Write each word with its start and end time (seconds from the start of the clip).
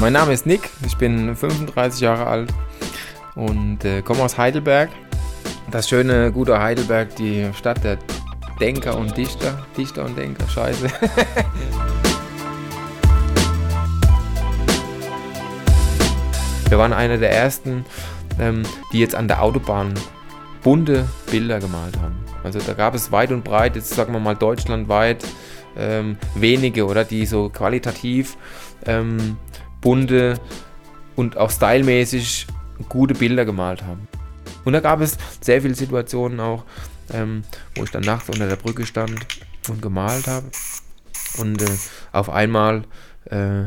Mein 0.00 0.12
Name 0.12 0.32
ist 0.32 0.44
Nick, 0.44 0.68
ich 0.84 0.96
bin 0.96 1.34
35 1.34 2.00
Jahre 2.00 2.26
alt 2.26 2.52
und 3.34 3.84
äh, 3.84 4.02
komme 4.02 4.22
aus 4.22 4.36
Heidelberg. 4.36 4.90
Das 5.70 5.88
schöne, 5.88 6.30
gute 6.32 6.60
Heidelberg, 6.60 7.16
die 7.16 7.48
Stadt 7.56 7.82
der 7.82 7.96
Denker 8.60 8.98
und 8.98 9.16
Dichter. 9.16 9.64
Dichter 9.76 10.04
und 10.04 10.18
Denker, 10.18 10.46
scheiße. 10.48 10.88
Wir 16.68 16.78
waren 16.78 16.92
einer 16.92 17.16
der 17.18 17.32
ersten, 17.32 17.86
ähm, 18.38 18.64
die 18.92 19.00
jetzt 19.00 19.14
an 19.14 19.28
der 19.28 19.42
Autobahn 19.42 19.94
bunte 20.64 21.06
Bilder 21.30 21.60
gemalt 21.60 22.00
haben. 22.00 22.16
Also 22.42 22.58
da 22.58 22.72
gab 22.72 22.94
es 22.94 23.12
weit 23.12 23.30
und 23.30 23.44
breit, 23.44 23.76
jetzt 23.76 23.90
sagen 23.90 24.12
wir 24.12 24.18
mal 24.18 24.34
deutschlandweit, 24.34 25.24
ähm, 25.76 26.16
wenige, 26.34 26.86
oder 26.86 27.04
die 27.04 27.26
so 27.26 27.50
qualitativ 27.50 28.36
ähm, 28.86 29.36
bunte 29.80 30.40
und 31.14 31.36
auch 31.36 31.50
stylmäßig 31.50 32.46
gute 32.88 33.14
Bilder 33.14 33.44
gemalt 33.44 33.84
haben. 33.84 34.08
Und 34.64 34.72
da 34.72 34.80
gab 34.80 35.00
es 35.00 35.18
sehr 35.40 35.60
viele 35.62 35.74
Situationen 35.74 36.40
auch, 36.40 36.64
ähm, 37.12 37.44
wo 37.76 37.84
ich 37.84 37.90
dann 37.90 38.02
nachts 38.02 38.28
unter 38.30 38.48
der 38.48 38.56
Brücke 38.56 38.86
stand 38.86 39.14
und 39.68 39.82
gemalt 39.82 40.26
habe. 40.26 40.46
Und 41.38 41.60
äh, 41.60 41.76
auf 42.12 42.30
einmal 42.30 42.84
äh, 43.26 43.64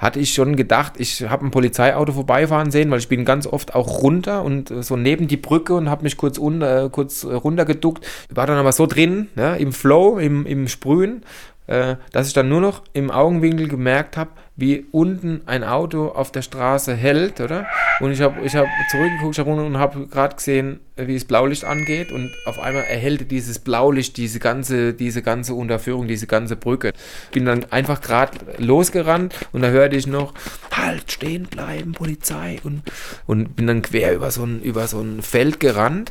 hatte 0.00 0.18
ich 0.18 0.32
schon 0.32 0.56
gedacht, 0.56 0.94
ich 0.96 1.28
habe 1.28 1.46
ein 1.46 1.50
Polizeiauto 1.50 2.12
vorbeifahren 2.12 2.70
sehen, 2.70 2.90
weil 2.90 3.00
ich 3.00 3.08
bin 3.08 3.26
ganz 3.26 3.46
oft 3.46 3.74
auch 3.74 4.02
runter 4.02 4.42
und 4.42 4.70
äh, 4.70 4.82
so 4.82 4.96
neben 4.96 5.28
die 5.28 5.36
Brücke 5.36 5.74
und 5.74 5.90
habe 5.90 6.04
mich 6.04 6.16
kurz, 6.16 6.38
unter, 6.38 6.88
kurz 6.88 7.24
runtergeduckt. 7.24 8.06
War 8.30 8.46
dann 8.46 8.56
aber 8.56 8.72
so 8.72 8.86
drin, 8.86 9.28
ja, 9.36 9.54
im 9.54 9.72
Flow, 9.72 10.18
im, 10.18 10.46
im 10.46 10.68
Sprühen, 10.68 11.22
äh, 11.66 11.96
dass 12.12 12.28
ich 12.28 12.32
dann 12.32 12.48
nur 12.48 12.62
noch 12.62 12.82
im 12.94 13.10
Augenwinkel 13.10 13.68
gemerkt 13.68 14.16
habe, 14.16 14.30
wie 14.56 14.86
unten 14.90 15.42
ein 15.44 15.62
Auto 15.64 16.08
auf 16.08 16.32
der 16.32 16.42
Straße 16.42 16.94
hält, 16.94 17.40
oder? 17.40 17.66
Und 18.00 18.12
ich 18.12 18.20
habe 18.22 18.44
ich 18.44 18.56
hab 18.56 18.66
zurückgeguckt 18.90 19.34
ich 19.34 19.38
hab 19.38 19.46
und 19.46 19.78
habe 19.78 20.06
gerade 20.06 20.36
gesehen, 20.36 20.80
wie 20.96 21.14
das 21.14 21.24
Blaulicht 21.24 21.64
angeht 21.64 22.12
und 22.12 22.30
auf 22.46 22.58
einmal 22.58 22.84
erhellte 22.84 23.24
dieses 23.24 23.58
Blaulicht 23.58 24.16
diese 24.16 24.38
ganze, 24.38 24.94
diese 24.94 25.22
ganze 25.22 25.54
Unterführung, 25.54 26.08
diese 26.08 26.26
ganze 26.26 26.56
Brücke. 26.56 26.92
Bin 27.32 27.44
dann 27.44 27.64
einfach 27.70 28.00
gerade 28.00 28.38
losgerannt 28.58 29.34
und 29.52 29.62
da 29.62 29.68
hörte 29.68 29.96
ich 29.96 30.06
noch, 30.06 30.34
halt, 30.72 31.12
stehen 31.12 31.44
bleiben, 31.44 31.92
Polizei 31.92 32.58
und, 32.64 32.82
und 33.26 33.54
bin 33.56 33.66
dann 33.66 33.82
quer 33.82 34.14
über 34.14 34.30
so 34.30 34.44
ein, 34.44 34.62
über 34.62 34.86
so 34.86 35.00
ein 35.00 35.22
Feld 35.22 35.60
gerannt 35.60 36.10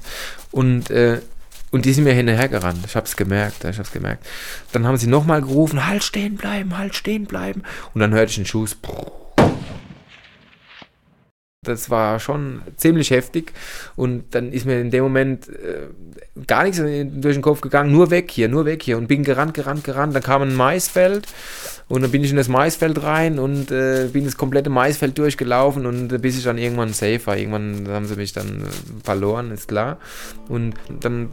und 0.51 0.89
äh, 0.91 1.19
und 1.71 1.85
die 1.85 1.93
sind 1.93 2.03
mir 2.03 2.13
hinterhergerannt. 2.13 2.83
Ich 2.85 2.95
habe 2.95 3.05
es 3.05 3.15
gemerkt. 3.15 3.63
Ich 3.63 3.77
habe 3.77 3.89
gemerkt. 3.93 4.25
Dann 4.71 4.87
haben 4.87 4.97
sie 4.97 5.07
nochmal 5.07 5.41
gerufen: 5.41 5.85
Halt 5.85 6.03
stehen 6.03 6.35
bleiben, 6.35 6.77
halt 6.77 6.95
stehen 6.95 7.25
bleiben. 7.25 7.61
Und 7.93 8.01
dann 8.01 8.11
hörte 8.11 8.31
ich 8.31 8.37
einen 8.37 8.47
Schuss. 8.47 8.75
Das 11.69 11.89
war 11.89 12.19
schon 12.19 12.61
ziemlich 12.75 13.11
heftig. 13.11 13.53
Und 13.95 14.23
dann 14.31 14.51
ist 14.51 14.65
mir 14.65 14.81
in 14.81 14.91
dem 14.91 15.03
Moment 15.03 15.47
äh, 15.49 15.87
gar 16.47 16.63
nichts 16.63 16.77
durch 16.79 17.35
den 17.35 17.41
Kopf 17.41 17.61
gegangen. 17.61 17.91
Nur 17.91 18.11
weg 18.11 18.31
hier, 18.31 18.49
nur 18.49 18.65
weg 18.65 18.83
hier. 18.83 18.97
Und 18.97 19.07
bin 19.07 19.23
gerannt, 19.23 19.53
gerannt, 19.53 19.83
gerannt. 19.83 20.15
Dann 20.15 20.23
kam 20.23 20.41
ein 20.41 20.55
Maisfeld. 20.55 21.27
Und 21.87 22.01
dann 22.01 22.11
bin 22.11 22.23
ich 22.23 22.29
in 22.29 22.37
das 22.37 22.49
Maisfeld 22.49 23.01
rein 23.01 23.39
und 23.39 23.71
äh, 23.71 24.09
bin 24.13 24.25
das 24.25 24.37
komplette 24.37 24.69
Maisfeld 24.69 25.17
durchgelaufen 25.17 25.87
und 25.87 26.13
äh, 26.13 26.19
bis 26.19 26.37
ich 26.37 26.43
dann 26.43 26.59
irgendwann 26.59 26.93
safe 26.93 27.25
war. 27.25 27.35
Irgendwann 27.35 27.87
haben 27.87 28.05
sie 28.05 28.15
mich 28.15 28.31
dann 28.31 28.61
äh, 28.61 29.03
verloren, 29.03 29.49
ist 29.49 29.67
klar. 29.67 29.97
Und 30.47 30.75
dann 30.99 31.29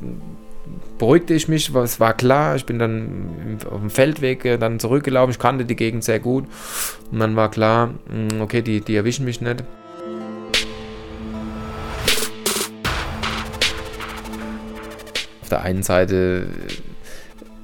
beruhigte 0.98 1.34
ich 1.34 1.48
mich, 1.48 1.74
es 1.74 2.00
war 2.00 2.14
klar, 2.14 2.56
ich 2.56 2.64
bin 2.64 2.78
dann 2.78 3.58
auf 3.70 3.80
dem 3.80 3.90
Feldweg 3.90 4.44
äh, 4.44 4.56
dann 4.56 4.80
zurückgelaufen, 4.80 5.32
ich 5.32 5.38
kannte 5.38 5.64
die 5.64 5.76
Gegend 5.76 6.04
sehr 6.04 6.20
gut 6.20 6.44
und 7.12 7.18
dann 7.18 7.36
war 7.36 7.50
klar, 7.50 7.94
hm, 8.08 8.40
okay, 8.40 8.62
die, 8.62 8.80
die 8.80 8.96
erwischen 8.96 9.24
mich 9.24 9.40
nicht. 9.40 9.62
Auf 15.46 15.50
der 15.50 15.62
einen 15.62 15.84
Seite 15.84 16.48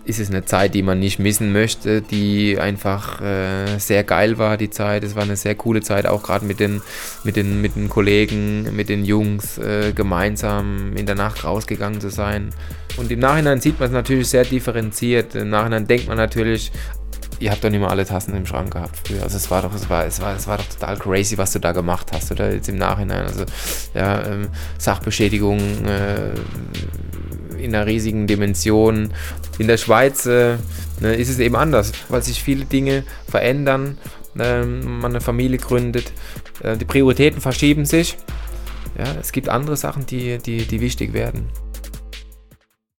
ist 0.04 0.20
es 0.20 0.30
eine 0.30 0.44
Zeit, 0.44 0.72
die 0.74 0.84
man 0.84 1.00
nicht 1.00 1.18
missen 1.18 1.52
möchte, 1.52 2.00
die 2.00 2.56
einfach 2.56 3.20
äh, 3.20 3.76
sehr 3.78 4.04
geil 4.04 4.38
war, 4.38 4.56
die 4.56 4.70
Zeit. 4.70 5.02
Es 5.02 5.16
war 5.16 5.24
eine 5.24 5.34
sehr 5.34 5.56
coole 5.56 5.80
Zeit, 5.80 6.06
auch 6.06 6.22
gerade 6.22 6.44
mit 6.44 6.60
den, 6.60 6.80
mit, 7.24 7.34
den, 7.34 7.60
mit 7.60 7.74
den 7.74 7.88
Kollegen, 7.88 8.72
mit 8.76 8.88
den 8.88 9.04
Jungs 9.04 9.58
äh, 9.58 9.92
gemeinsam 9.92 10.96
in 10.96 11.06
der 11.06 11.16
Nacht 11.16 11.42
rausgegangen 11.42 12.00
zu 12.00 12.10
sein. 12.10 12.50
Und 12.98 13.10
im 13.10 13.18
Nachhinein 13.18 13.60
sieht 13.60 13.80
man 13.80 13.88
es 13.88 13.92
natürlich 13.92 14.28
sehr 14.28 14.44
differenziert. 14.44 15.34
Im 15.34 15.50
Nachhinein 15.50 15.88
denkt 15.88 16.06
man 16.06 16.16
natürlich, 16.16 16.70
ihr 17.42 17.50
habt 17.50 17.64
doch 17.64 17.70
nicht 17.70 17.80
mal 17.80 17.88
alle 17.88 18.06
Tassen 18.06 18.36
im 18.36 18.46
Schrank 18.46 18.72
gehabt 18.72 18.96
früher. 19.04 19.24
Also 19.24 19.36
es 19.36 19.50
war 19.50 19.62
doch, 19.62 19.74
es 19.74 19.90
war, 19.90 20.06
es 20.06 20.20
war, 20.20 20.36
es 20.36 20.46
war 20.46 20.58
doch 20.58 20.66
total 20.66 20.96
crazy, 20.96 21.36
was 21.36 21.52
du 21.52 21.58
da 21.58 21.72
gemacht 21.72 22.12
hast, 22.12 22.30
oder 22.30 22.52
jetzt 22.52 22.68
im 22.68 22.76
Nachhinein. 22.76 23.26
Also 23.26 23.44
ja, 23.94 24.24
ähm, 24.24 24.48
Sachbeschädigung, 24.78 25.58
äh, 25.84 26.30
in 27.62 27.74
einer 27.74 27.86
riesigen 27.86 28.26
Dimension. 28.26 29.12
In 29.58 29.68
der 29.68 29.76
Schweiz 29.76 30.26
äh, 30.26 30.56
ne, 31.00 31.14
ist 31.14 31.28
es 31.28 31.38
eben 31.38 31.56
anders, 31.56 31.92
weil 32.08 32.22
sich 32.22 32.42
viele 32.42 32.64
Dinge 32.64 33.04
verändern, 33.28 33.98
äh, 34.38 34.64
man 34.64 35.12
eine 35.12 35.20
Familie 35.20 35.58
gründet, 35.58 36.12
äh, 36.62 36.76
die 36.76 36.84
Prioritäten 36.84 37.40
verschieben 37.40 37.84
sich. 37.84 38.16
Ja, 38.98 39.06
es 39.20 39.32
gibt 39.32 39.48
andere 39.48 39.76
Sachen, 39.76 40.06
die, 40.06 40.38
die, 40.38 40.66
die 40.66 40.80
wichtig 40.80 41.12
werden. 41.12 41.48